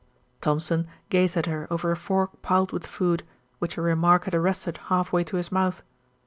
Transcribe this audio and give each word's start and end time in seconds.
Thompson 0.41 0.87
gazed 1.09 1.37
at 1.37 1.45
her 1.45 1.67
over 1.69 1.91
a 1.91 1.95
fork 1.95 2.41
piled 2.41 2.71
with 2.71 2.87
food, 2.87 3.21
which 3.59 3.75
her 3.75 3.83
remark 3.83 4.23
had 4.25 4.33
arrested 4.33 4.79
half 4.87 5.11
way 5.13 5.23
to 5.23 5.37
his 5.37 5.51
mouth. 5.51 5.83